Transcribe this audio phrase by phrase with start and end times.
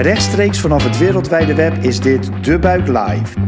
[0.00, 3.38] Rechtstreeks vanaf het wereldwijde web is dit De Buik Live.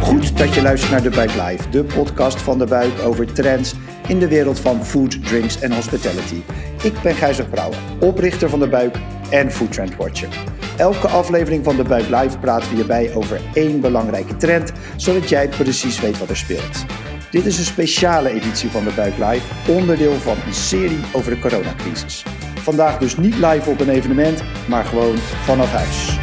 [0.00, 3.74] Goed dat je luistert naar De Buik Live, de podcast van De Buik over trends
[4.08, 6.42] in de wereld van food, drinks en hospitality.
[6.82, 8.96] Ik ben Gijzer Brouwer, oprichter van De Buik
[9.30, 10.28] en Food Trend Watcher.
[10.76, 15.48] Elke aflevering van De Buik Live praten we hierbij over één belangrijke trend, zodat jij
[15.48, 16.84] precies weet wat er speelt.
[17.30, 21.40] Dit is een speciale editie van De Buik Live, onderdeel van een serie over de
[21.40, 22.24] coronacrisis.
[22.62, 26.18] Vandaag dus niet live op een evenement, maar gewoon vanaf huis.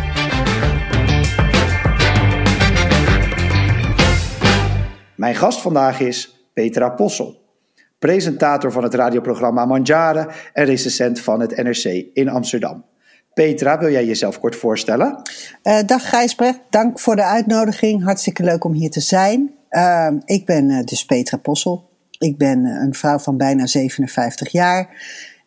[5.16, 7.42] Mijn gast vandaag is Petra Possel,
[8.00, 11.84] presentator van het radioprogramma Manjare en recensent van het NRC
[12.14, 12.86] in Amsterdam.
[13.34, 15.22] Petra, wil jij jezelf kort voorstellen?
[15.64, 18.04] Uh, dag Gijsbrecht, dank voor de uitnodiging.
[18.04, 19.52] Hartstikke leuk om hier te zijn.
[19.70, 21.90] Uh, ik ben uh, dus Petra Possel.
[22.18, 24.88] Ik ben een vrouw van bijna 57 jaar.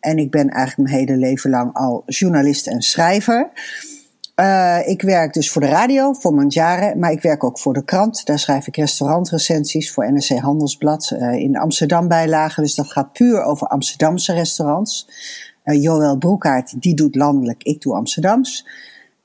[0.03, 3.51] En ik ben eigenlijk mijn hele leven lang al journalist en schrijver.
[4.35, 7.83] Uh, ik werk dus voor de radio, voor Mandjaren, maar ik werk ook voor de
[7.83, 8.25] krant.
[8.25, 12.63] Daar schrijf ik restaurantrecensies voor NRC Handelsblad uh, in Amsterdam bijlagen.
[12.63, 15.09] Dus dat gaat puur over Amsterdamse restaurants.
[15.65, 18.67] Uh, Joël Broekaert, die doet landelijk, ik doe Amsterdams.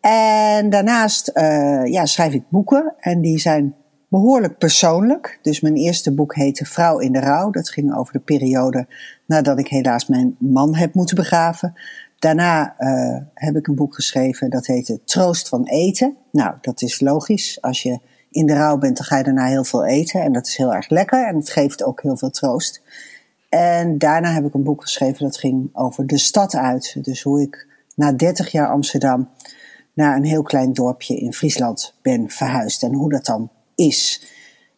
[0.01, 1.31] En daarnaast
[1.85, 3.75] ja, schrijf ik boeken en die zijn
[4.09, 5.39] behoorlijk persoonlijk.
[5.43, 7.51] Dus mijn eerste boek heette Vrouw in de Rouw.
[7.51, 8.87] Dat ging over de periode
[9.27, 11.75] nadat ik helaas mijn man heb moeten begraven.
[12.19, 16.17] Daarna uh, heb ik een boek geschreven dat heette Troost van Eten.
[16.33, 17.59] Nou, dat is logisch.
[17.61, 17.99] Als je
[18.31, 20.23] in de rouw bent, dan ga je daarna heel veel eten.
[20.23, 22.83] En dat is heel erg lekker en het geeft ook heel veel troost.
[23.49, 27.05] En daarna heb ik een boek geschreven dat ging over de stad uit.
[27.05, 29.29] Dus hoe ik na 30 jaar Amsterdam
[29.95, 32.83] naar een heel klein dorpje in Friesland ben verhuisd.
[32.83, 34.23] En hoe dat dan is.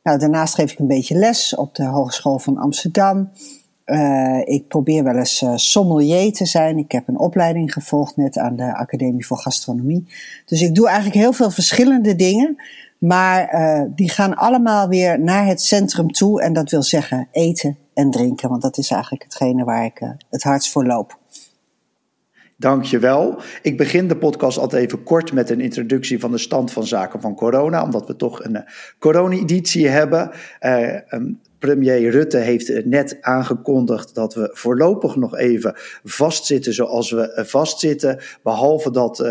[0.03, 3.31] Nou, daarnaast geef ik een beetje les op de Hogeschool van Amsterdam.
[3.87, 6.79] Uh, ik probeer wel eens uh, sommelier te zijn.
[6.79, 10.06] Ik heb een opleiding gevolgd net aan de Academie voor Gastronomie.
[10.45, 12.62] Dus ik doe eigenlijk heel veel verschillende dingen.
[12.98, 16.43] Maar uh, die gaan allemaal weer naar het centrum toe.
[16.43, 18.49] En dat wil zeggen eten en drinken.
[18.49, 21.19] Want dat is eigenlijk hetgene waar ik het hardst voor loop.
[22.60, 23.41] Dankjewel.
[23.62, 27.21] Ik begin de podcast altijd even kort met een introductie van de stand van zaken
[27.21, 28.65] van corona, omdat we toch een
[28.98, 30.31] corona-editie hebben.
[30.60, 37.43] Uh, um, Premier Rutte heeft net aangekondigd dat we voorlopig nog even vastzitten zoals we
[37.47, 38.20] vastzitten.
[38.43, 39.28] Behalve dat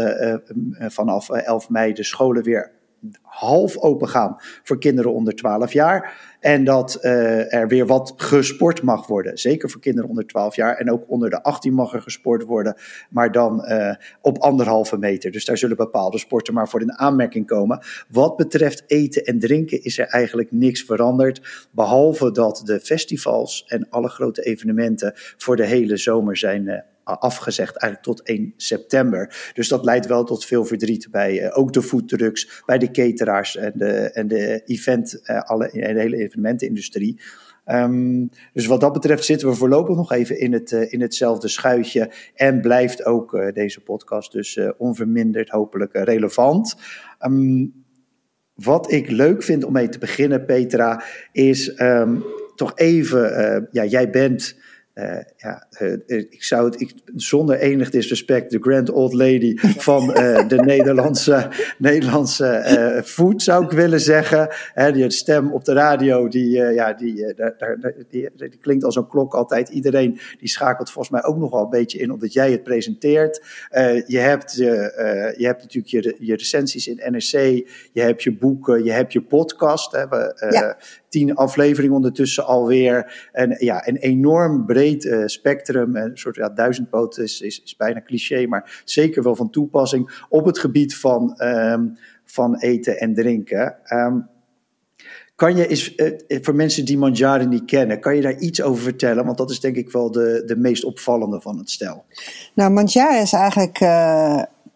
[0.87, 2.78] vanaf 11 mei de scholen weer
[3.21, 6.27] half open gaan voor kinderen onder 12 jaar.
[6.39, 9.37] En dat uh, er weer wat gesport mag worden.
[9.37, 10.75] Zeker voor kinderen onder 12 jaar.
[10.75, 12.75] En ook onder de 18 mag er gesport worden.
[13.09, 15.31] Maar dan uh, op anderhalve meter.
[15.31, 17.79] Dus daar zullen bepaalde sporten maar voor in aanmerking komen.
[18.09, 21.67] Wat betreft eten en drinken is er eigenlijk niks veranderd.
[21.71, 26.79] Behalve dat de festivals en alle grote evenementen voor de hele zomer zijn uh,
[27.17, 29.51] afgezegd, eigenlijk tot 1 september.
[29.53, 33.55] Dus dat leidt wel tot veel verdriet bij uh, ook de foodtrucks, bij de cateraars
[33.55, 37.21] en de, en de event, uh, alle, de hele evenementenindustrie.
[37.65, 41.47] Um, dus wat dat betreft zitten we voorlopig nog even in, het, uh, in hetzelfde
[41.47, 42.11] schuitje.
[42.35, 46.75] En blijft ook deze podcast dus onverminderd hopelijk relevant.
[47.21, 47.73] Um,
[48.53, 52.23] wat ik leuk vind om mee te beginnen, Petra, is um,
[52.55, 54.55] toch even, ja, jij bent
[54.99, 59.55] uh, ja, uh, ik zou het ik, zonder enig disrespect de grand old lady
[59.89, 64.47] van uh, de Nederlandse, Nederlandse food zou ik willen zeggen.
[64.73, 68.95] Hè, die stem op de radio, die, ja, die, daar, daar, die, die, klinkt als
[68.95, 69.69] een klok altijd.
[69.69, 73.43] Iedereen die schakelt volgens mij ook nog wel een beetje in omdat jij het presenteert.
[74.05, 77.31] je, hebt, je hebt natuurlijk je, je recensies in NRC,
[77.91, 79.91] je hebt je boeken, je hebt je podcast.
[79.91, 80.77] Hè, we, ja
[81.09, 83.29] tien afleveringen ondertussen alweer.
[83.31, 85.95] En ja, een enorm breed uh, spectrum.
[85.95, 90.45] Een soort ja, duizendpoot is, is, is, bijna cliché, maar zeker wel van toepassing op
[90.45, 93.75] het gebied van, um, van eten en drinken.
[93.93, 94.27] Um,
[95.35, 96.11] kan je eens, uh,
[96.41, 99.25] voor mensen die Manjari niet kennen, kan je daar iets over vertellen?
[99.25, 102.05] Want dat is denk ik wel de, de meest opvallende van het stel.
[102.53, 103.79] Nou, Manjari is eigenlijk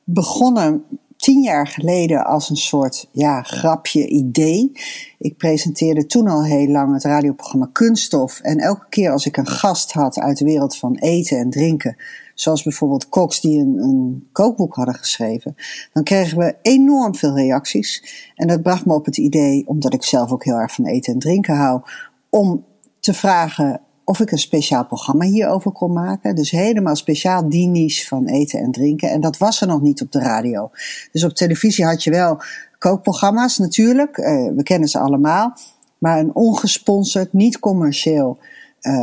[0.03, 0.83] begonnen
[1.23, 4.71] tien jaar geleden als een soort ja, grapje idee.
[5.17, 8.39] Ik presenteerde toen al heel lang het radioprogramma Kunststof.
[8.39, 11.95] En elke keer als ik een gast had uit de wereld van eten en drinken,
[12.33, 15.55] zoals bijvoorbeeld koks die een, een kookboek hadden geschreven,
[15.93, 18.03] dan kregen we enorm veel reacties.
[18.35, 21.13] En dat bracht me op het idee, omdat ik zelf ook heel erg van eten
[21.13, 21.81] en drinken hou,
[22.29, 22.65] om
[22.99, 26.35] te vragen of ik een speciaal programma hierover kon maken.
[26.35, 29.09] Dus helemaal speciaal die niche van eten en drinken.
[29.09, 30.71] En dat was er nog niet op de radio.
[31.11, 32.41] Dus op televisie had je wel
[32.77, 34.17] kookprogramma's natuurlijk.
[34.17, 35.57] Uh, we kennen ze allemaal.
[35.97, 38.37] Maar een ongesponsord, niet commercieel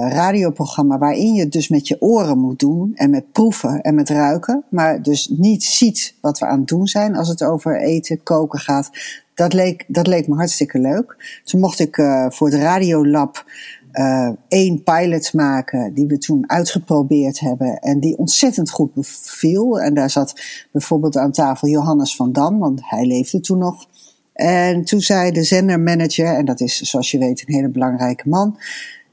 [0.08, 4.08] radioprogramma waarin je het dus met je oren moet doen en met proeven en met
[4.08, 8.22] ruiken, maar dus niet ziet wat we aan het doen zijn als het over eten,
[8.22, 8.90] koken gaat.
[9.34, 11.40] Dat leek, dat leek me hartstikke leuk.
[11.44, 13.44] Toen mocht ik uh, voor het Radiolab
[13.92, 19.80] uh, één pilot maken die we toen uitgeprobeerd hebben en die ontzettend goed beviel.
[19.80, 20.40] En daar zat
[20.72, 23.88] bijvoorbeeld aan tafel Johannes van Dam, want hij leefde toen nog.
[24.32, 28.58] En toen zei de zendermanager, en dat is zoals je weet een hele belangrijke man,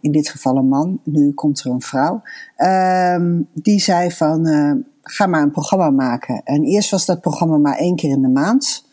[0.02, 2.22] in dit geval een man, nu komt er een vrouw,
[2.58, 4.72] um, die zei van uh,
[5.02, 6.42] ga maar een programma maken.
[6.44, 8.86] En eerst was dat programma maar één keer in de maand.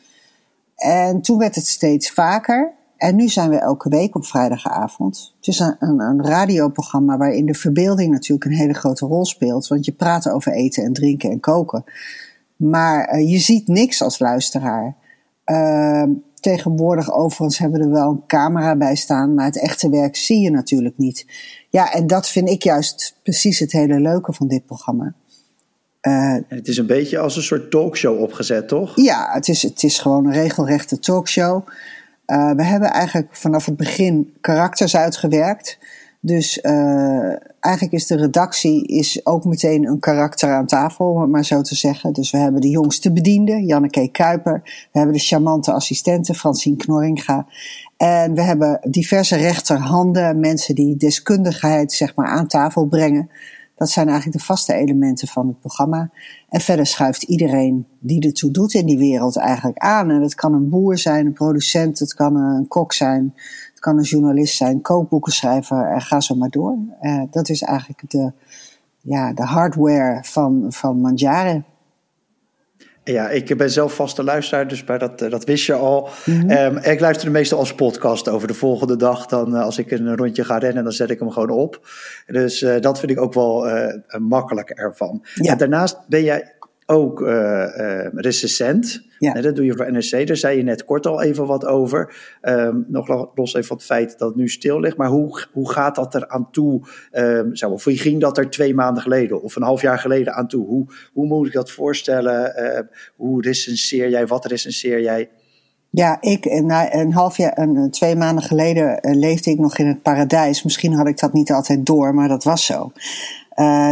[0.76, 2.72] En toen werd het steeds vaker.
[2.96, 5.34] En nu zijn we elke week op vrijdagavond.
[5.36, 9.68] Het is een, een, een, radioprogramma waarin de verbeelding natuurlijk een hele grote rol speelt.
[9.68, 11.84] Want je praat over eten en drinken en koken.
[12.56, 14.94] Maar uh, je ziet niks als luisteraar.
[15.46, 16.02] Uh,
[16.40, 19.34] tegenwoordig overigens hebben we er wel een camera bij staan.
[19.34, 21.26] Maar het echte werk zie je natuurlijk niet.
[21.70, 25.14] Ja, en dat vind ik juist precies het hele leuke van dit programma.
[26.02, 28.96] Uh, het is een beetje als een soort talkshow opgezet, toch?
[28.96, 31.66] Ja, het is, het is gewoon een regelrechte talkshow.
[32.26, 35.78] Uh, we hebben eigenlijk vanaf het begin karakters uitgewerkt.
[36.20, 41.30] Dus uh, eigenlijk is de redactie is ook meteen een karakter aan tafel, om het
[41.30, 42.12] maar zo te zeggen.
[42.12, 44.60] Dus we hebben de jongste bediende, Janneke Kuiper.
[44.64, 47.46] We hebben de charmante assistente, Francine Knorringa.
[47.96, 53.30] En we hebben diverse rechterhanden, mensen die deskundigheid zeg maar, aan tafel brengen.
[53.76, 56.10] Dat zijn eigenlijk de vaste elementen van het programma.
[56.48, 60.10] En verder schuift iedereen die ertoe doet in die wereld eigenlijk aan.
[60.10, 63.34] En het kan een boer zijn, een producent, het kan een kok zijn,
[63.70, 66.76] het kan een journalist zijn, kookboekenschrijver en ga zo maar door.
[67.02, 68.32] Uh, dat is eigenlijk de,
[69.00, 71.62] ja, de hardware van, van Manjare.
[73.04, 76.08] Ja, ik ben zelf vaste luisteraar, dus bij dat, eh, dat wist je al.
[76.24, 76.76] Mm -hmm.
[76.76, 79.26] ik luister meestal als podcast over de volgende dag.
[79.26, 81.88] Dan, uh, als ik een rondje ga rennen, dan zet ik hem gewoon op.
[82.26, 83.66] Dus uh, dat vind ik ook wel
[84.18, 85.24] makkelijk ervan.
[85.34, 85.52] Ja.
[85.52, 86.54] En daarnaast ben jij
[86.86, 87.20] ook
[88.14, 89.02] recensent.
[89.18, 89.40] Ja.
[89.40, 90.26] dat doe je voor NRC.
[90.26, 92.14] Daar zei je net kort al even wat over.
[92.42, 94.96] Um, nog los even van het feit dat het nu stil ligt.
[94.96, 96.88] Maar hoe, hoe gaat dat er aan toe?
[97.12, 100.48] Um, zo, of ging dat er twee maanden geleden of een half jaar geleden aan
[100.48, 100.66] toe?
[100.66, 102.64] Hoe, hoe moet ik dat voorstellen?
[102.64, 102.80] Uh,
[103.16, 104.26] hoe recenseer jij?
[104.26, 105.30] Wat recenseer jij?
[105.96, 109.86] Ja, ik, na een half jaar, een, twee maanden geleden uh, leefde ik nog in
[109.86, 110.62] het paradijs.
[110.62, 112.92] Misschien had ik dat niet altijd door, maar dat was zo.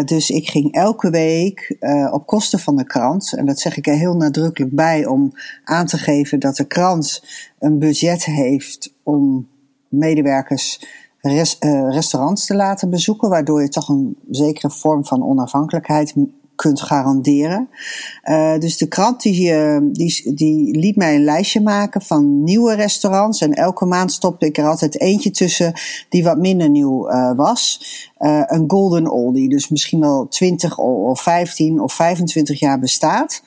[0.05, 1.77] Dus ik ging elke week
[2.11, 5.33] op kosten van de krant, en dat zeg ik er heel nadrukkelijk bij om
[5.65, 7.25] aan te geven dat de krant
[7.59, 9.49] een budget heeft om
[9.89, 10.87] medewerkers
[11.21, 11.57] res,
[11.89, 16.15] restaurants te laten bezoeken, waardoor je toch een zekere vorm van onafhankelijkheid
[16.63, 17.69] kunt garanderen.
[18.25, 22.75] Uh, dus de krant die, uh, die, die liet mij een lijstje maken van nieuwe
[22.75, 23.41] restaurants.
[23.41, 25.73] En elke maand stopte ik er altijd eentje tussen
[26.09, 27.81] die wat minder nieuw uh, was.
[28.47, 33.43] een golden oldie, dus misschien wel 20 of 15 of 25 jaar bestaat.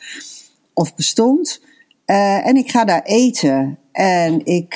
[0.74, 1.62] Of bestond.
[2.06, 3.78] en ik ga daar eten.
[3.92, 4.76] En ik,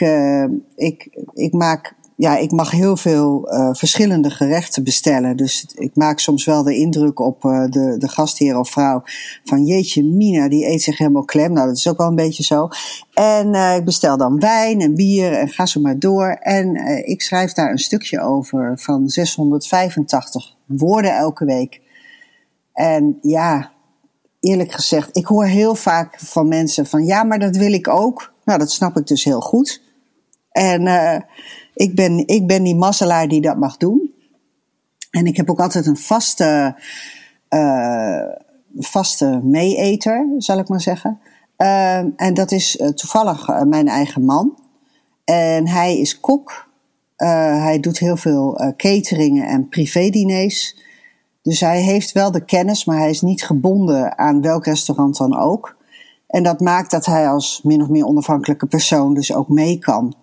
[0.75, 5.38] ik, ik maak ja, ik mag heel veel uh, verschillende gerechten bestellen.
[5.38, 9.01] Dus ik maak soms wel de indruk op uh, de, de gastheer of vrouw
[9.44, 11.54] van jeetje, Mina, die eet zich helemaal klem.
[11.54, 12.68] Nou, dat is ook wel een beetje zo.
[13.13, 16.27] En uh, ik bestel dan wijn en bier en ga zo maar door.
[16.30, 16.75] En
[17.06, 21.81] ik schrijf daar een stukje over van 685 woorden elke week.
[22.74, 23.71] En ja,
[24.39, 28.33] eerlijk gezegd, ik hoor heel vaak van mensen van ja, maar dat wil ik ook.
[28.44, 29.81] Nou, dat snap ik dus heel goed.
[30.52, 30.88] En
[31.80, 34.14] ik ben, ik ben die mazzelaar die dat mag doen.
[35.12, 36.76] En ik heb ook altijd een vaste,
[37.50, 38.24] uh,
[38.78, 41.19] vaste meeeter, zal ik maar zeggen.
[41.57, 44.57] Uh, en dat is uh, toevallig mijn eigen man.
[45.24, 46.68] En hij is kok.
[47.16, 50.83] hij doet heel veel cateringen en privédiners.
[51.42, 55.38] Dus hij heeft wel de kennis, maar hij is niet gebonden aan welk restaurant dan
[55.38, 55.78] ook.
[56.28, 60.16] En dat maakt dat hij als min of meer onafhankelijke persoon dus ook mee kan.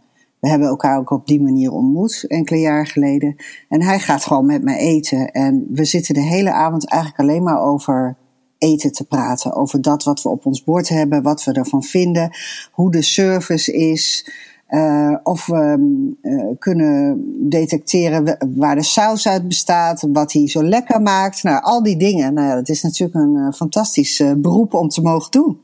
[0.47, 3.37] We hebben elkaar ook op die manier ontmoet, enkele jaar geleden.
[3.69, 5.31] En hij gaat gewoon met mij eten.
[5.31, 8.17] En we zitten de hele avond eigenlijk alleen maar over
[8.59, 9.55] eten te praten.
[9.55, 12.31] Over dat wat we op ons bord hebben, wat we ervan vinden,
[12.73, 14.31] hoe de service is.
[14.71, 15.79] Uh, of we
[16.23, 21.43] uh, kunnen detecteren waar de saus uit bestaat, wat hij zo lekker maakt.
[21.43, 22.35] Nou, al die dingen.
[22.35, 25.61] Nou, dat is natuurlijk een uh, fantastisch beroep om te mogen doen.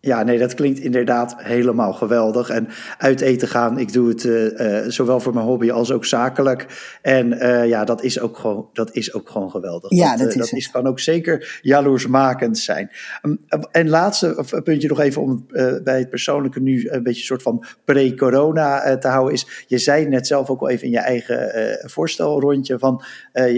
[0.00, 2.48] Ja, nee, dat klinkt inderdaad helemaal geweldig.
[2.48, 6.66] En uit eten gaan, ik doe het uh, zowel voor mijn hobby als ook zakelijk.
[7.02, 9.90] En uh, ja, dat is ook gewoon, dat is ook gewoon geweldig.
[9.90, 12.90] Ja, dat, dat, is, dat is, kan ook zeker jaloersmakend zijn.
[13.22, 13.38] Um,
[13.70, 15.46] en laatste puntje nog even om
[15.84, 19.64] bij het persoonlijke nu een beetje een soort van pre-corona te houden is.
[19.66, 23.04] Je zei net zelf ook al even in je eigen voorstelrondje van,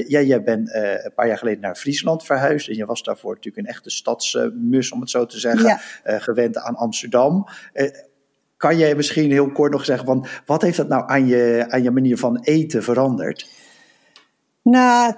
[0.07, 2.69] ja, jij bent een paar jaar geleden naar Friesland verhuisd.
[2.69, 5.67] En je was daarvoor natuurlijk een echte stadsmus, om het zo te zeggen.
[5.67, 5.81] Ja
[6.35, 7.47] gewend aan Amsterdam.
[7.73, 7.91] Eh,
[8.57, 11.83] kan jij misschien heel kort nog zeggen, van, wat heeft dat nou aan je, aan
[11.83, 13.49] je manier van eten veranderd?
[14.63, 15.15] Nou,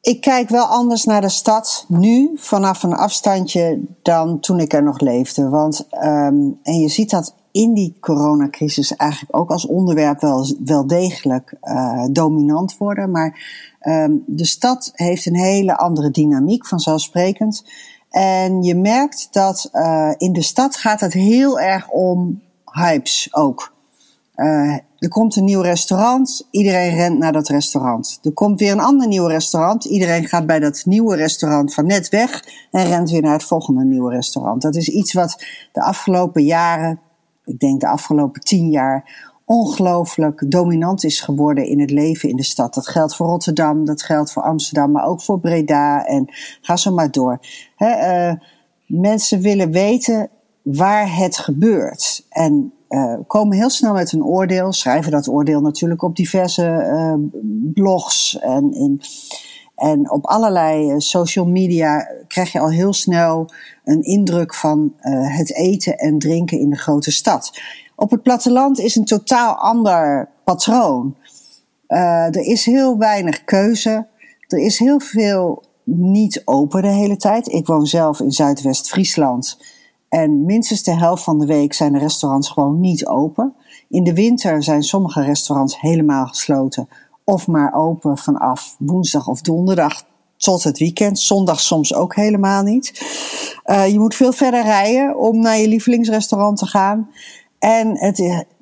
[0.00, 4.82] ik kijk wel anders naar de stad nu vanaf een afstandje dan toen ik er
[4.82, 5.48] nog leefde.
[5.48, 10.86] Want, um, en je ziet dat in die coronacrisis eigenlijk ook als onderwerp wel, wel
[10.86, 13.10] degelijk uh, dominant worden.
[13.10, 13.40] Maar
[13.80, 17.64] um, de stad heeft een hele andere dynamiek, vanzelfsprekend.
[18.10, 23.72] En je merkt dat uh, in de stad gaat het heel erg om hypes ook.
[24.36, 28.18] Uh, er komt een nieuw restaurant, iedereen rent naar dat restaurant.
[28.22, 32.08] Er komt weer een ander nieuw restaurant, iedereen gaat bij dat nieuwe restaurant van net
[32.08, 34.62] weg en rent weer naar het volgende nieuwe restaurant.
[34.62, 37.00] Dat is iets wat de afgelopen jaren,
[37.44, 42.44] ik denk de afgelopen tien jaar, ongelooflijk dominant is geworden in het leven in de
[42.44, 42.74] stad.
[42.74, 46.24] Dat geldt voor Rotterdam, dat geldt voor Amsterdam, maar ook voor Breda en
[46.60, 47.38] ga zo maar door.
[47.78, 48.32] uh,
[48.86, 50.28] mensen willen weten
[50.62, 56.02] waar het gebeurt en uh, komen heel snel met een oordeel, schrijven dat oordeel natuurlijk
[56.02, 57.14] op diverse uh,
[57.74, 59.00] blogs en, in,
[59.80, 63.50] en op allerlei social media krijg je al heel snel
[63.84, 67.60] een indruk van het eten en drinken in de grote stad.
[67.96, 71.16] Op het platteland is een totaal ander patroon.
[71.88, 74.06] Uh, er is heel weinig keuze.
[74.46, 77.48] Er is heel veel niet open de hele tijd.
[77.48, 79.58] Ik woon zelf in Zuidwest-Friesland.
[80.08, 83.54] En minstens de helft van de week zijn de restaurants gewoon niet open.
[83.88, 86.88] In de winter zijn sommige restaurants helemaal gesloten.
[87.30, 90.02] Of maar open vanaf woensdag of donderdag
[90.36, 91.18] tot het weekend.
[91.18, 93.02] Zondag soms ook helemaal niet.
[93.66, 97.10] Uh, je moet veel verder rijden om naar je lievelingsrestaurant te gaan.
[97.58, 98.18] En het,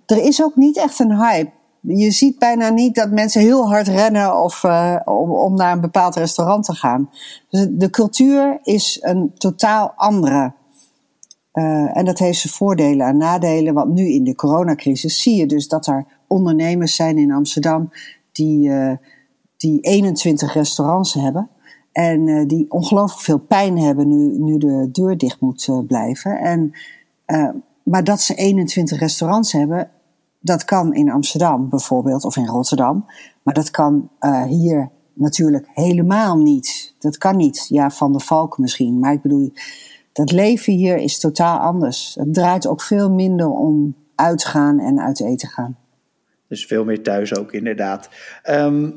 [0.06, 1.50] er is ook niet echt een hype.
[1.80, 5.80] Je ziet bijna niet dat mensen heel hard rennen of, uh, om, om, naar een
[5.80, 7.10] bepaald restaurant te gaan.
[7.50, 10.52] Dus de cultuur is een totaal andere.
[11.52, 13.74] Uh, en dat heeft zijn voordelen en nadelen.
[13.74, 17.90] Want nu in de coronacrisis zie je dus dat er ondernemers zijn in Amsterdam
[18.38, 18.92] die, uh,
[19.56, 21.48] die 21 restaurants hebben.
[21.92, 26.38] En die ongelooflijk veel pijn hebben nu, nu de deur dicht moet blijven.
[26.38, 26.72] En
[27.82, 29.90] maar dat ze 21 restaurants hebben,
[30.40, 33.06] dat kan in Amsterdam bijvoorbeeld, of in Rotterdam.
[33.42, 34.10] Maar dat kan
[34.46, 36.94] hier natuurlijk helemaal niet.
[36.98, 37.66] Dat kan niet.
[37.68, 38.98] Ja, van de Valk misschien.
[38.98, 39.52] Maar ik bedoel,
[40.12, 42.16] dat leven hier is totaal anders.
[42.20, 45.76] Het draait ook veel minder om uitgaan en uit eten gaan.
[46.48, 48.08] Dus veel meer thuis ook, inderdaad.
[48.50, 48.94] Um,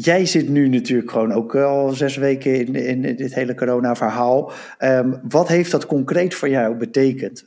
[0.00, 4.52] Jij zit nu natuurlijk gewoon ook al zes weken in, in dit hele corona-verhaal.
[4.78, 7.44] Um, wat heeft dat concreet voor jou betekend?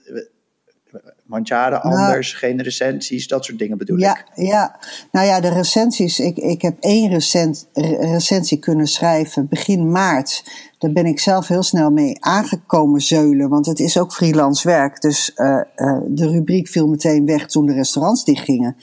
[1.31, 4.25] Mandjaren nou, anders, geen recensies, dat soort dingen bedoel ja, ik.
[4.35, 4.79] Ja,
[5.11, 6.19] nou ja, de recensies.
[6.19, 7.67] Ik, ik heb één recent,
[7.99, 10.43] recensie kunnen schrijven begin maart.
[10.77, 15.01] Daar ben ik zelf heel snel mee aangekomen zeulen, want het is ook freelance werk.
[15.01, 18.75] Dus uh, uh, de rubriek viel meteen weg toen de restaurants dichtgingen.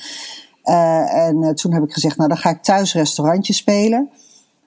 [0.64, 4.10] Uh, en toen heb ik gezegd, nou dan ga ik thuis restaurantje spelen.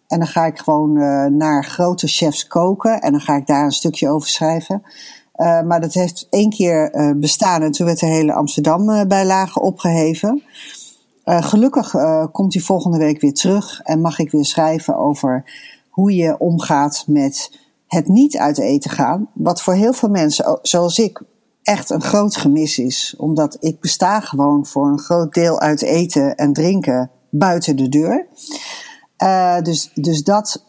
[0.08, 0.94] En dan ga ik gewoon
[1.38, 4.84] naar grote chefs koken en dan ga ik daar een stukje over schrijven.
[5.42, 9.66] Uh, maar dat heeft één keer uh, bestaan en toen werd de hele Amsterdam-bijlage uh,
[9.66, 10.44] opgeheven.
[11.24, 11.96] gelukkig
[12.32, 15.44] komt hij volgende week weer terug en mag ik weer schrijven over
[15.90, 19.30] hoe je omgaat met het niet uit eten gaan.
[19.34, 21.22] Wat voor heel veel mensen, zoals ik,
[21.64, 23.16] echt een groot gemis is.
[23.18, 28.28] Omdat ik besta gewoon voor een groot deel uit eten en drinken buiten de deur.
[29.64, 30.66] Dus, dus dat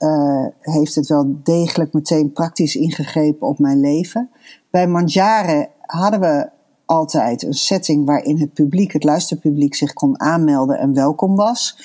[0.60, 4.30] heeft het wel degelijk meteen praktisch ingegrepen op mijn leven.
[4.72, 6.50] Bij Manjare hadden we
[6.86, 11.78] altijd een setting waarin het publiek, het luisterpubliek, zich kon aanmelden en welkom was.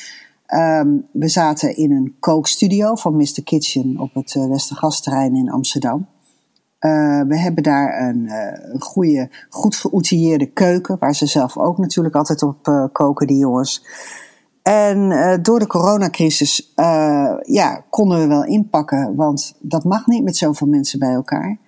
[0.55, 3.43] Um, we zaten in een kookstudio van Mr.
[3.43, 6.07] Kitchen op het uh, Westergasterrein in Amsterdam.
[6.79, 12.15] Uh, we hebben daar een, uh, goede, goed geoutilleerde keuken, waar ze zelf ook natuurlijk
[12.15, 13.85] altijd op koken, die jongens.
[14.61, 15.09] En
[15.41, 16.73] door de coronacrisis
[17.41, 21.65] ja, konden we wel inpakken, want dat mag niet met zoveel mensen bij elkaar.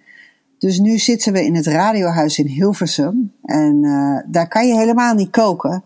[0.60, 3.34] Dus nu zitten we in het radiohuis in Hilversum.
[3.44, 5.84] En uh, daar kan je helemaal niet koken.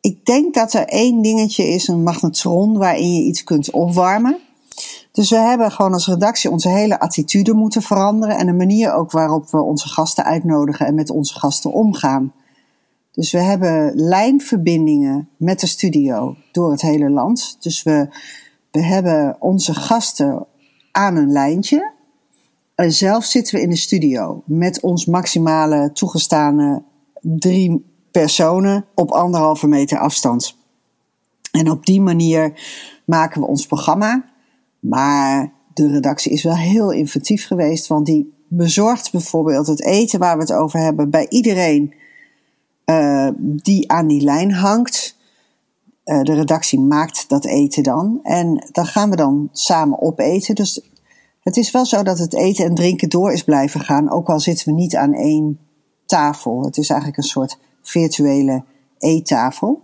[0.00, 4.38] Ik denk dat er één dingetje is, een magnetron, waarin je iets kunt opwarmen.
[5.12, 8.36] Dus we hebben gewoon als redactie onze hele attitude moeten veranderen.
[8.36, 12.32] En de manier ook waarop we onze gasten uitnodigen en met onze gasten omgaan.
[13.12, 17.56] Dus we hebben lijnverbindingen met de studio door het hele land.
[17.60, 18.08] Dus we,
[18.70, 20.46] we hebben onze gasten
[20.92, 21.92] aan een lijntje.
[22.80, 26.82] En zelf zitten we in de studio met ons maximale toegestane
[27.20, 30.56] drie personen op anderhalve meter afstand.
[31.50, 32.60] En op die manier
[33.04, 34.24] maken we ons programma.
[34.78, 40.36] Maar de redactie is wel heel inventief geweest, want die bezorgt bijvoorbeeld het eten waar
[40.36, 41.94] we het over hebben bij iedereen
[42.84, 45.16] uh, die aan die lijn hangt.
[46.04, 48.20] Uh, de redactie maakt dat eten dan.
[48.22, 50.54] En dan gaan we dan samen opeten.
[50.54, 50.90] Dus
[51.40, 54.40] het is wel zo dat het eten en drinken door is blijven gaan, ook al
[54.40, 55.58] zitten we niet aan één
[56.06, 56.64] tafel.
[56.64, 58.64] Het is eigenlijk een soort virtuele
[58.98, 59.82] eettafel.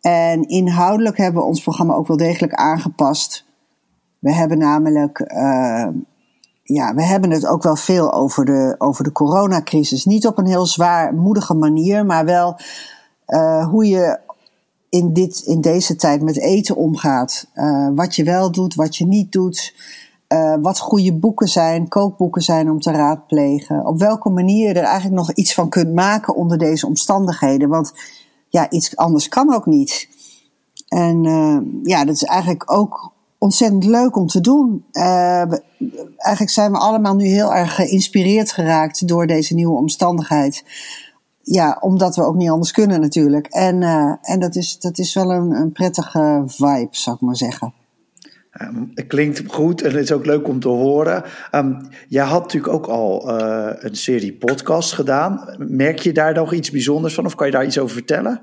[0.00, 3.44] En inhoudelijk hebben we ons programma ook wel degelijk aangepast.
[4.18, 5.88] We hebben namelijk, uh,
[6.62, 10.04] ja, we hebben het ook wel veel over de, over de coronacrisis.
[10.04, 12.56] Niet op een heel zwaarmoedige manier, maar wel
[13.26, 14.18] uh, hoe je
[14.88, 17.46] in, dit, in deze tijd met eten omgaat.
[17.54, 19.74] Uh, wat je wel doet, wat je niet doet.
[20.32, 23.86] Uh, wat goede boeken zijn, kookboeken zijn om te raadplegen.
[23.86, 27.68] Op welke manier je er eigenlijk nog iets van kunt maken onder deze omstandigheden.
[27.68, 27.92] Want
[28.48, 30.08] ja, iets anders kan ook niet.
[30.88, 34.84] En uh, ja, dat is eigenlijk ook ontzettend leuk om te doen.
[34.92, 35.52] Uh,
[36.16, 40.64] eigenlijk zijn we allemaal nu heel erg geïnspireerd geraakt door deze nieuwe omstandigheid.
[41.42, 43.46] Ja, omdat we ook niet anders kunnen natuurlijk.
[43.46, 43.82] En,
[44.22, 47.72] en dat, is, dat is wel een, een prettige vibe, zou ik maar zeggen.
[48.60, 51.24] Um, het klinkt goed en het is ook leuk om te horen.
[51.52, 55.56] Um, jij had natuurlijk ook al uh, een serie podcast gedaan.
[55.58, 58.40] Merk je daar nog iets bijzonders van of kan je daar iets over vertellen?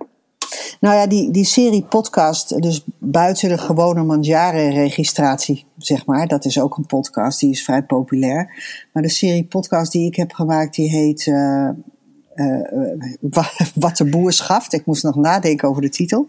[0.79, 6.27] Nou ja, die, die serie podcast, dus buiten de gewone Manjare-registratie, zeg maar.
[6.27, 8.53] Dat is ook een podcast, die is vrij populair.
[8.93, 11.25] Maar de serie podcast die ik heb gemaakt, die heet...
[11.25, 11.69] Uh,
[12.35, 12.99] uh,
[13.75, 14.73] wat de boer schaft.
[14.73, 16.25] Ik moest nog nadenken over de titel.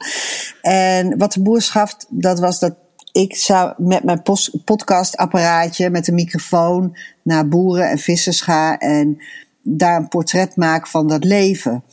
[0.62, 2.74] En wat de boer schaft, dat was dat
[3.12, 4.22] ik zou met mijn
[4.64, 9.18] podcastapparaatje, met een microfoon, naar boeren en vissers gaan en
[9.62, 11.84] daar een portret maak van dat leven.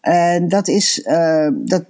[0.00, 1.84] En dat is, uh, dat,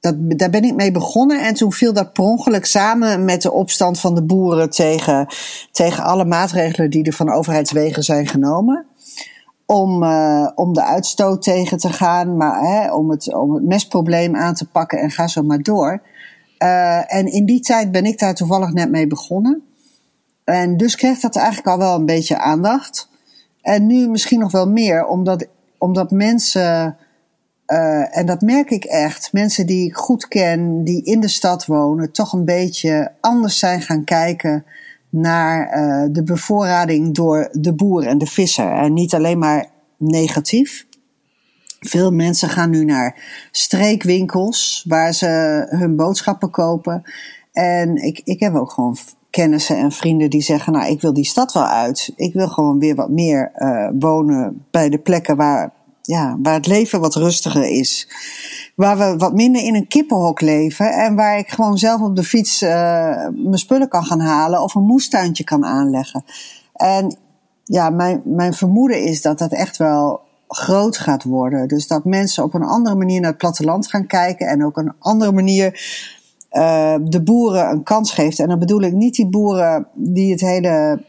[0.00, 1.44] dat, daar ben ik mee begonnen.
[1.44, 5.26] En toen viel dat per ongeluk samen met de opstand van de boeren tegen,
[5.70, 8.86] tegen alle maatregelen die er van overheidswegen zijn genomen.
[9.66, 14.36] Om, uh, om de uitstoot tegen te gaan, maar hè, om, het, om het mestprobleem
[14.36, 16.02] aan te pakken en ga zo maar door.
[16.64, 19.62] Uh, en in die tijd ben ik daar toevallig net mee begonnen.
[20.44, 23.08] En dus kreeg dat eigenlijk al wel een beetje aandacht.
[23.60, 25.46] En nu misschien nog wel meer, omdat,
[25.78, 26.96] omdat mensen,
[27.66, 31.66] uh, en dat merk ik echt, mensen die ik goed ken, die in de stad
[31.66, 34.64] wonen, toch een beetje anders zijn gaan kijken
[35.08, 38.72] naar uh, de bevoorrading door de boer en de visser.
[38.72, 40.86] En niet alleen maar negatief.
[41.86, 43.16] Veel mensen gaan nu naar
[43.50, 45.26] streekwinkels waar ze
[45.68, 47.02] hun boodschappen kopen.
[47.52, 48.96] En ik, ik heb ook gewoon
[49.30, 52.12] kennissen en vrienden die zeggen: Nou, ik wil die stad wel uit.
[52.16, 56.66] Ik wil gewoon weer wat meer uh, wonen bij de plekken waar, ja, waar het
[56.66, 58.08] leven wat rustiger is.
[58.76, 60.92] Waar we wat minder in een kippenhok leven.
[60.92, 62.70] En waar ik gewoon zelf op de fiets uh,
[63.32, 66.24] mijn spullen kan gaan halen of een moestuintje kan aanleggen.
[66.74, 67.16] En
[67.64, 71.68] ja, mijn, mijn vermoeden is dat dat echt wel groot gaat worden.
[71.68, 74.92] Dus dat mensen op een andere manier naar het platteland gaan kijken en ook een
[74.98, 75.72] andere manier
[76.52, 78.38] uh, de boeren een kans geeft.
[78.38, 81.02] En dan bedoel ik niet die boeren die het hele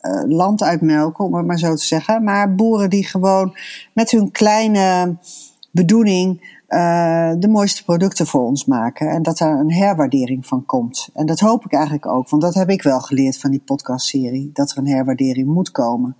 [0.00, 3.56] uh, land uitmelken, om het maar zo te zeggen, maar boeren die gewoon
[3.92, 5.16] met hun kleine
[5.70, 9.08] bedoeling uh, de mooiste producten voor ons maken.
[9.08, 11.08] En dat daar een herwaardering van komt.
[11.14, 14.50] En dat hoop ik eigenlijk ook, want dat heb ik wel geleerd van die podcastserie,
[14.52, 16.16] dat er een herwaardering moet komen.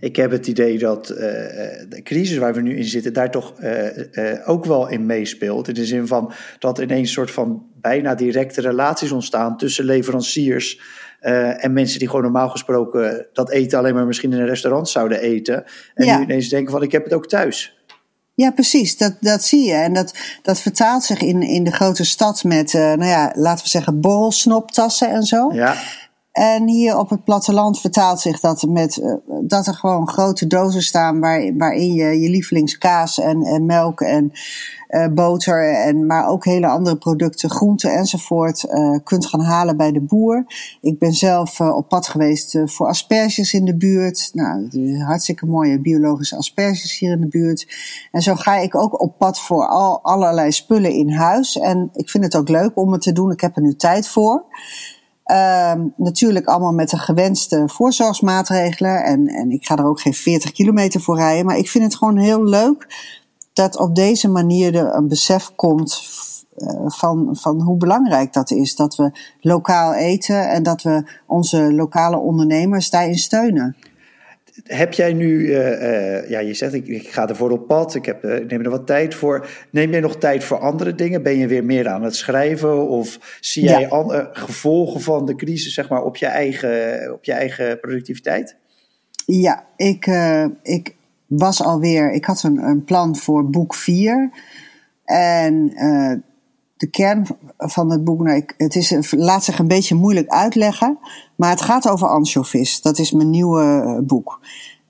[0.00, 3.54] Ik heb het idee dat uh, de crisis waar we nu in zitten, daar toch
[3.60, 5.68] uh, uh, ook wel in meespeelt.
[5.68, 10.80] In de zin van dat ineens soort van bijna directe relaties ontstaan tussen leveranciers
[11.20, 15.20] en mensen die gewoon normaal gesproken dat eten alleen maar misschien in een restaurant zouden
[15.20, 15.64] eten.
[15.94, 16.18] En ja.
[16.18, 17.78] nu ineens denken van ik heb het ook thuis.
[18.34, 18.96] Ja, precies.
[18.96, 19.72] Dat, dat zie je.
[19.72, 23.70] En dat, dat vertaalt zich in, in de grote stad met, nou ja, laten we
[23.70, 25.52] zeggen, borrelsnoptassen en zo.
[25.52, 25.76] Ja.
[26.36, 30.82] En hier op het platteland vertaalt zich dat met uh, dat er gewoon grote dozen
[30.82, 34.32] staan waar, waarin je je lievelingskaas en, en melk en
[34.88, 39.92] uh, boter en maar ook hele andere producten, groenten enzovoort uh, kunt gaan halen bij
[39.92, 40.44] de boer.
[40.80, 44.30] Ik ben zelf op pad geweest voor asperges in de buurt.
[44.32, 44.68] Nou,
[44.98, 47.66] hartstikke mooie biologische asperges hier in de buurt.
[48.12, 51.58] En zo ga ik ook op pad voor al, allerlei spullen in huis.
[51.58, 53.30] En ik vind het ook leuk om het te doen.
[53.30, 54.44] Ik heb er nu tijd voor.
[55.26, 59.04] Ehm, natuurlijk allemaal met de gewenste voorzorgsmaatregelen.
[59.04, 61.46] En, en ik ga er ook geen 40 kilometer voor rijden.
[61.46, 62.86] Maar ik vind het gewoon heel leuk
[63.52, 66.08] dat op deze manier er een besef komt
[66.56, 68.76] uh, van, van hoe belangrijk dat is.
[68.76, 69.10] Dat we
[69.40, 73.76] lokaal eten en dat we onze lokale ondernemers daarin steunen
[74.64, 78.06] heb jij nu, uh, uh, ja, je zegt ik, ik, ga ervoor op pad, ik,
[78.06, 79.48] heb, uh, neem er wat tijd voor.
[79.70, 81.22] Neem jij nog tijd voor andere dingen?
[81.22, 82.88] Ben je weer meer aan het schrijven?
[82.88, 84.28] Of zie jij ja.
[84.32, 88.56] gevolgen van de crisis zeg maar, op, je eigen, op je eigen productiviteit?
[89.26, 90.06] Ja, ik,
[90.62, 90.94] ik
[91.26, 94.30] was alweer, ik had een, een plan voor boek 4.
[95.04, 95.72] En
[96.76, 100.98] de kern van het boek, nou, ik, het is, laat zich een beetje moeilijk uitleggen,
[101.36, 102.80] maar het gaat over anchovies.
[102.80, 104.40] Dat is mijn nieuwe eh, boek.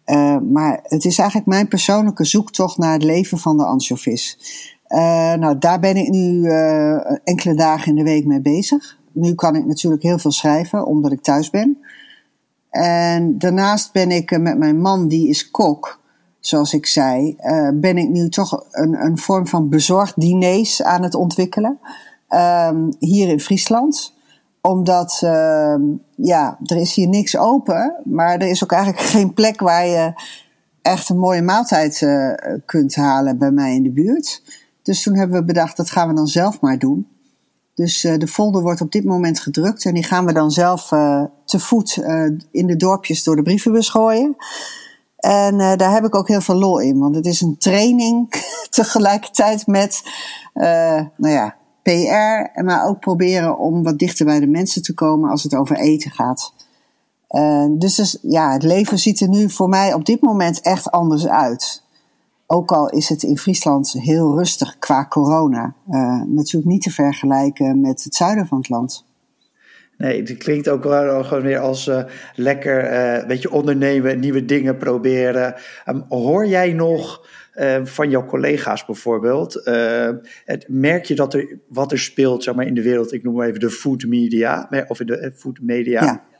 [0.07, 4.39] Uh, maar het is eigenlijk mijn persoonlijke zoektocht naar het leven van de anchovies.
[4.89, 4.99] Uh,
[5.35, 6.49] nou, daar ben ik nu
[7.25, 8.99] enkele dagen in de week mee bezig.
[9.13, 11.79] Nu kan ik natuurlijk heel veel schrijven, omdat ik thuis ben.
[12.71, 16.01] En daarnaast ben ik met mijn man, die is kok
[16.41, 21.03] zoals ik zei, uh, ben ik nu toch een, een vorm van bezorgd diners aan
[21.03, 21.79] het ontwikkelen.
[22.29, 24.15] Um, hier in Friesland.
[24.61, 25.75] Omdat, uh,
[26.15, 27.95] ja, er is hier niks open.
[28.05, 30.13] Maar er is ook eigenlijk geen plek waar je
[30.83, 32.33] echt een mooie maaltijd uh,
[32.65, 34.43] kunt halen bij mij in de buurt.
[34.83, 37.07] Dus toen hebben we bedacht, dat gaan we dan zelf maar doen.
[37.75, 40.89] Dus uh, de folder wordt op dit moment gedrukt en die gaan we dan zelf
[41.45, 41.97] te voet
[42.51, 44.37] in de dorpjes door de brievenbus gooien.
[45.27, 48.29] En uh, daar heb ik ook heel veel lol in, want het is een training
[48.71, 50.03] tegelijkertijd met,
[50.55, 55.31] uh, nou ja, PR, maar ook proberen om wat dichter bij de mensen te komen
[55.31, 56.53] als het over eten gaat.
[57.31, 60.91] Uh, dus, dus ja, het leven ziet er nu voor mij op dit moment echt
[60.91, 61.83] anders uit.
[62.47, 65.75] Ook al is het in Friesland heel rustig qua corona.
[66.27, 69.06] natuurlijk niet te vergelijken met het zuiden van het land.
[69.97, 72.05] Nee, het klinkt ook wel gewoon weer als uh,
[72.35, 75.55] lekker uh, een beetje ondernemen, nieuwe dingen proberen.
[75.87, 79.61] Um, hoor jij nog uh, van jouw collega's bijvoorbeeld,
[80.45, 83.35] het, merk je dat er wat er speelt zeg maar, in de wereld, ik noem
[83.35, 86.05] maar even de food media, of in de food media?
[86.05, 86.36] Ja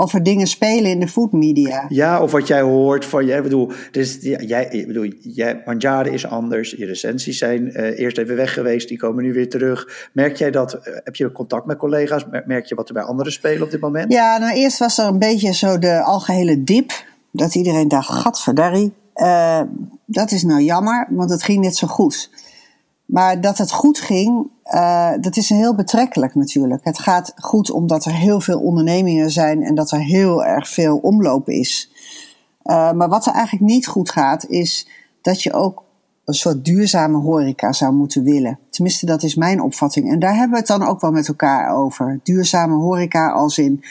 [0.00, 1.84] of er dingen spelen in de food media.
[1.88, 6.26] Ja, of wat jij hoort van, jij bedoel, dus, jij, ik bedoel, jij, Manjade is
[6.26, 10.08] anders, je recensies zijn uh, eerst even weg geweest, die komen nu weer terug.
[10.12, 13.32] Merk jij dat, uh, heb je contact met collega's, merk je wat er bij anderen
[13.32, 14.12] spelen op dit moment?
[14.12, 18.92] Ja, nou eerst was er een beetje zo de algehele dip, dat iedereen dacht, gadverdarrie,
[19.14, 19.60] uh,
[20.04, 22.30] dat is nou jammer, want het ging net zo goed.
[23.08, 26.84] Maar dat het goed ging, uh, dat is heel betrekkelijk natuurlijk.
[26.84, 30.96] Het gaat goed omdat er heel veel ondernemingen zijn en dat er heel erg veel
[30.96, 31.92] omloop is.
[32.64, 34.88] Uh, maar wat er eigenlijk niet goed gaat, is
[35.22, 35.84] dat je ook
[36.24, 38.58] een soort duurzame horeca zou moeten willen.
[38.70, 40.10] Tenminste, dat is mijn opvatting.
[40.10, 42.20] En daar hebben we het dan ook wel met elkaar over.
[42.22, 43.84] Duurzame horeca als in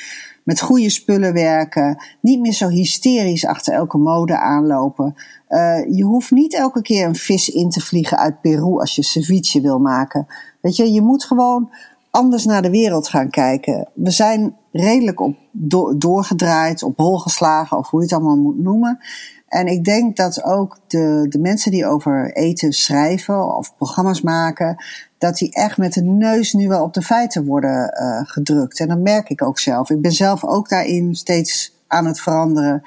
[0.47, 5.15] met goede spullen werken, niet meer zo hysterisch achter elke mode aanlopen.
[5.49, 9.03] Uh, je hoeft niet elke keer een vis in te vliegen uit Peru als je
[9.03, 10.27] ceviche wil maken.
[10.61, 11.69] Weet je, je moet gewoon
[12.11, 13.89] anders naar de wereld gaan kijken.
[13.93, 18.59] We zijn redelijk op do doorgedraaid, op hol geslagen, of hoe je het allemaal moet
[18.59, 18.99] noemen.
[19.47, 24.83] En ik denk dat ook de, de mensen die over eten schrijven of programma's maken,
[25.17, 28.79] dat die echt met de neus nu wel op de feiten worden uh, gedrukt.
[28.79, 29.89] En dat merk ik ook zelf.
[29.89, 32.83] Ik ben zelf ook daarin steeds aan het veranderen.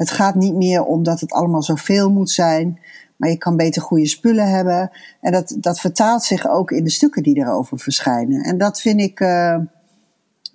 [0.00, 2.78] Het gaat niet meer om dat het allemaal zoveel moet zijn,
[3.16, 4.90] maar je kan beter goede spullen hebben.
[5.20, 8.42] En dat, dat vertaalt zich ook in de stukken die erover verschijnen.
[8.42, 9.56] En dat vind ik, uh,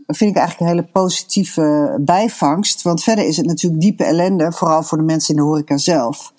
[0.07, 2.81] vind ik eigenlijk een hele positieve bijvangst.
[2.81, 6.33] Want verder is het natuurlijk diepe ellende, vooral voor de mensen in de horeca zelf.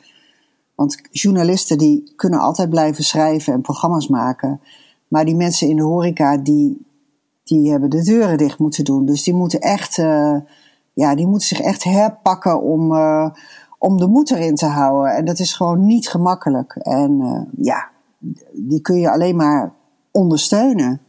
[0.74, 4.60] Want journalisten die kunnen altijd blijven schrijven en programma's maken.
[5.08, 6.86] Maar die mensen in de horeca, die,
[7.44, 9.06] die hebben de deuren dicht moeten doen.
[9.06, 10.36] Dus die moeten echt, uh,
[10.96, 13.30] ja, die moeten zich echt herpakken om, uh,
[13.78, 15.12] om de moed erin te houden.
[15.12, 16.76] En dat is gewoon niet gemakkelijk.
[16.76, 17.88] En uh, ja,
[18.52, 19.72] die kun je alleen maar
[20.10, 21.00] ondersteunen.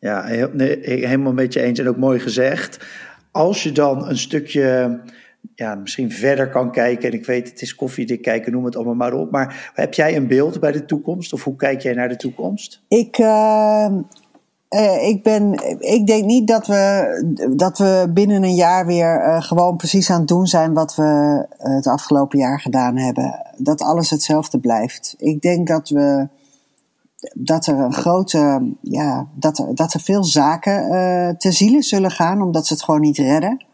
[0.00, 2.86] Ja, helemaal met je eens en ook mooi gezegd.
[3.30, 5.00] Als je dan een stukje
[5.54, 7.08] ja, misschien verder kan kijken.
[7.08, 9.30] En ik weet, het is koffiedik kijken, noem het allemaal maar op.
[9.30, 11.32] Maar heb jij een beeld bij de toekomst?
[11.32, 12.82] Of hoe kijk jij naar de toekomst?
[12.88, 13.96] Ik, uh,
[15.00, 19.76] ik, ben, ik denk niet dat we, dat we binnen een jaar weer uh, gewoon
[19.76, 23.46] precies aan het doen zijn wat we het afgelopen jaar gedaan hebben.
[23.56, 25.14] Dat alles hetzelfde blijft.
[25.18, 26.28] Ik denk dat we
[27.34, 30.88] dat er een grote, ja, dat er, dat er veel zaken
[31.38, 33.64] te zielen zullen gaan, omdat ze het gewoon niet redden.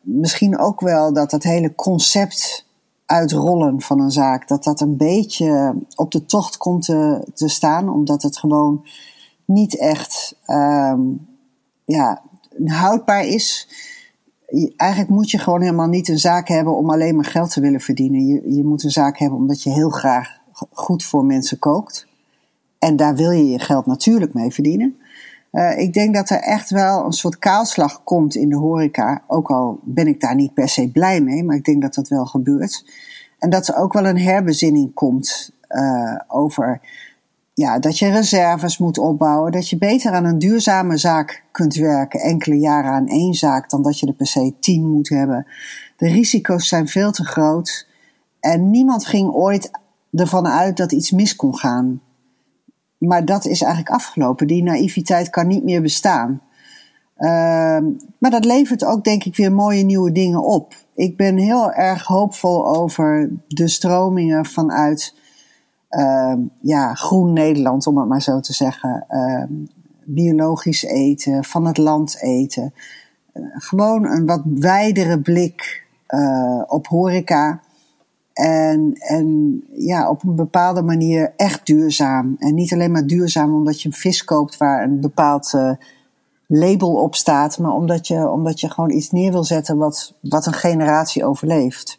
[0.00, 2.66] Misschien ook wel dat het hele concept
[3.06, 7.88] uitrollen van een zaak, dat dat een beetje op de tocht komt te, te staan,
[7.88, 8.84] omdat het gewoon
[9.44, 11.26] niet echt, um,
[11.84, 12.22] ja,
[12.64, 13.68] houdbaar is.
[14.76, 17.80] Eigenlijk moet je gewoon helemaal niet een zaak hebben om alleen maar geld te willen
[17.80, 18.26] verdienen.
[18.26, 22.06] Je, je moet een zaak hebben omdat je heel graag goed voor mensen kookt.
[22.78, 24.96] En daar wil je je geld natuurlijk mee verdienen.
[25.52, 29.22] Uh, ik denk dat er echt wel een soort kaalslag komt in de horeca.
[29.26, 32.08] Ook al ben ik daar niet per se blij mee, maar ik denk dat dat
[32.08, 32.84] wel gebeurt.
[33.38, 36.80] En dat er ook wel een herbezinning komt uh, over
[37.54, 39.52] ja, dat je reserves moet opbouwen.
[39.52, 43.82] Dat je beter aan een duurzame zaak kunt werken, enkele jaren aan één zaak, dan
[43.82, 45.46] dat je er per se tien moet hebben.
[45.96, 47.88] De risico's zijn veel te groot.
[48.40, 49.70] En niemand ging ooit
[50.12, 52.00] ervan uit dat iets mis kon gaan
[53.06, 54.46] maar dat is eigenlijk afgelopen.
[54.46, 56.40] Die naïviteit kan niet meer bestaan.
[57.16, 57.84] Ehm,
[58.18, 60.74] maar dat levert ook, denk ik, weer mooie nieuwe dingen op.
[60.94, 65.14] Ik ben heel erg hoopvol over de stromingen vanuit
[66.60, 69.06] ja, groen Nederland, om het maar zo te zeggen.
[69.10, 69.44] Uh,
[70.04, 72.74] biologisch eten, van het land eten.
[73.34, 77.60] Uh, gewoon een wat wijdere blik uh, op horeca.
[78.32, 82.36] En, en ja, op een bepaalde manier echt duurzaam.
[82.38, 85.72] En niet alleen maar duurzaam omdat je een vis koopt waar een bepaald uh,
[86.46, 90.46] label op staat, maar omdat je, omdat je gewoon iets neer wil zetten wat, wat
[90.46, 91.98] een generatie overleeft.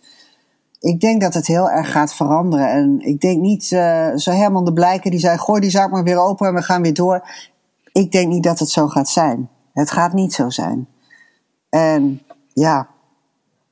[0.84, 2.70] Ik denk dat het heel erg gaat veranderen.
[2.70, 6.04] En ik denk niet, uh, zo Herman de Blijken die zei: gooi die zaak maar
[6.04, 7.28] weer open en we gaan weer door.
[7.92, 9.50] Ik denk niet dat het zo gaat zijn.
[9.74, 10.88] Het gaat niet zo zijn.
[11.70, 12.22] En
[12.54, 12.88] ja,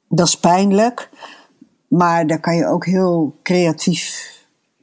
[0.07, 1.09] dat is pijnlijk.
[1.87, 4.29] Maar daar kan je ook heel creatief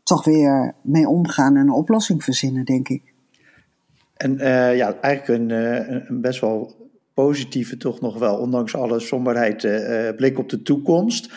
[0.02, 3.02] toch weer mee omgaan en een oplossing verzinnen, denk ik.
[4.16, 6.74] En uh, ja, eigenlijk een, uh, een, best wel
[7.14, 9.60] positieve, toch nog wel, ondanks alle somberheid,
[10.16, 11.30] blik op de toekomst.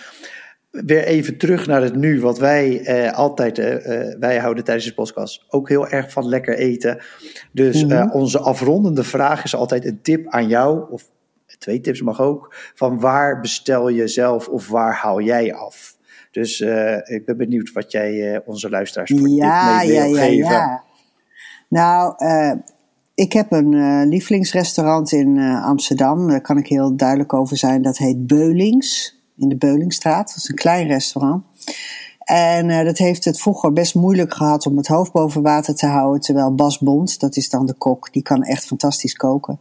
[0.72, 3.58] Weer even terug naar het nu, wat wij altijd,
[4.20, 7.02] wij houden tijdens de podcast ook heel erg van lekker eten.
[7.52, 8.12] Dus mm -hmm.
[8.12, 11.04] onze afrondende vraag is altijd een tip aan jou, of
[11.58, 12.56] twee tips mag ook.
[12.76, 15.98] Van waar bestel je zelf of waar haal jij af?
[16.32, 20.22] Dus uh, ik ben benieuwd wat jij uh, onze luisteraars voor ja, mee wil ja,
[20.22, 20.52] geven.
[20.52, 20.84] Ja.
[21.68, 22.54] Nou, uh,
[23.16, 26.28] ik heb een lievelingsrestaurant in Amsterdam.
[26.28, 27.82] Daar kan ik heel duidelijk over zijn.
[27.82, 29.21] Dat heet Beulings.
[29.42, 30.28] In de Beulingstraat.
[30.28, 31.44] Dat is een klein restaurant.
[32.24, 36.22] En dat heeft het vroeger best moeilijk gehad om het hoofd boven water te houden.
[36.22, 39.60] Terwijl Bas Bond, dat is dan de kok, die kan echt fantastisch koken.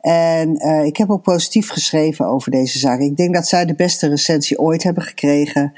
[0.00, 3.00] En uh, ik heb ook positief geschreven over deze zaak.
[3.00, 5.72] Ik denk dat zij de beste recensie ooit hebben gekregen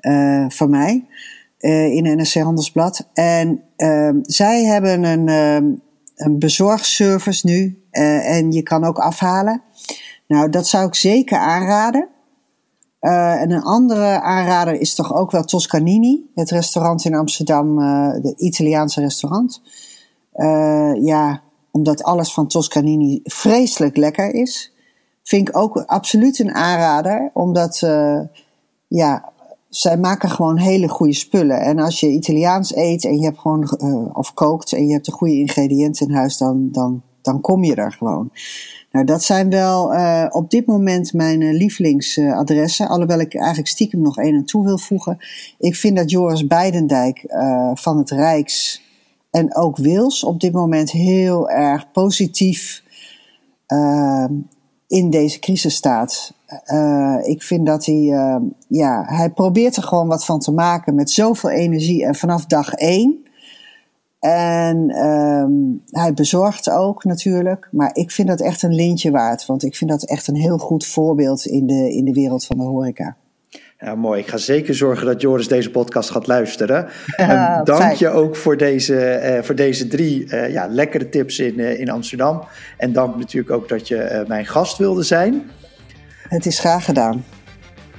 [0.00, 1.04] uh, van mij
[1.90, 3.08] in NRC Handelsblad.
[3.14, 3.62] En
[4.22, 5.28] zij hebben een,
[6.16, 9.62] een bezorgservice nu en je kan ook afhalen.
[10.28, 12.08] Nou, dat zou ik zeker aanraden.
[13.00, 19.00] En een andere aanrader is toch ook wel Toscanini, het restaurant in Amsterdam, het Italiaanse
[19.00, 19.62] restaurant.
[21.00, 24.72] ja, omdat alles van Toscanini vreselijk lekker is.
[25.22, 27.78] Vind ik ook absoluut een aanrader, omdat
[28.88, 29.32] ja,
[29.68, 31.60] zij maken gewoon hele goede spullen.
[31.60, 33.80] En als je Italiaans eet en je hebt gewoon,
[34.14, 37.74] of kookt en je hebt de goede ingrediënten in huis, dan, dan, dan kom je
[37.74, 38.30] er gewoon.
[38.96, 42.88] Nou, dat zijn wel uh, op dit moment mijn lievelingsadressen.
[42.88, 45.18] alhoewel ik eigenlijk stiekem nog één aan toe wil voegen.
[45.58, 47.24] Ik vind dat Joris Beidendijk
[47.74, 48.82] van het Rijks
[49.30, 52.82] en ook Wils op dit moment heel erg positief
[54.86, 56.32] in deze crisis staat.
[57.22, 61.50] Ik vind dat hij, ja, hij probeert er gewoon wat van te maken met zoveel
[61.50, 63.25] energie en vanaf dag één.
[64.18, 67.68] En um, hij bezorgt ook natuurlijk.
[67.70, 69.46] Maar ik vind dat echt een lintje waard.
[69.46, 72.56] Want ik vind dat echt een heel goed voorbeeld in de, in de wereld van
[72.58, 73.16] de horeca.
[73.78, 74.20] Ja, mooi.
[74.20, 76.88] Ik ga zeker zorgen dat Joris deze podcast gaat luisteren.
[77.16, 77.96] Ja, dank fijn.
[77.98, 81.90] je ook voor deze, uh, voor deze drie uh, ja, lekkere tips in, uh, in
[81.90, 82.44] Amsterdam.
[82.76, 85.50] En dank natuurlijk ook dat je mijn gast wilde zijn.
[86.28, 87.24] Het is graag gedaan.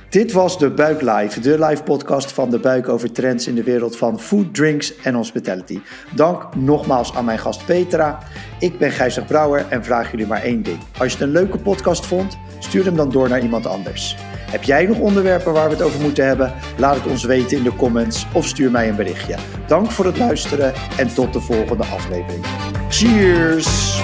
[0.09, 3.63] Dit was de Buik Live, de live podcast van de Buik over trends in de
[3.63, 5.79] wereld van food, drinks en hospitality.
[6.15, 8.19] Dank nogmaals aan mijn gast Petra.
[8.59, 10.79] Ik ben Gijzig Brouwer en vraag jullie maar één ding.
[10.97, 14.15] Als je het een leuke podcast vond, stuur hem dan door naar iemand anders.
[14.51, 16.53] Heb jij nog onderwerpen waar we het over moeten hebben?
[16.77, 19.35] Laat het ons weten in de comments of stuur mij een berichtje.
[19.67, 22.45] Dank voor het luisteren en tot de volgende aflevering.
[22.89, 24.01] Cheers!